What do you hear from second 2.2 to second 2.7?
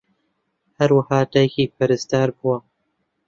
بووە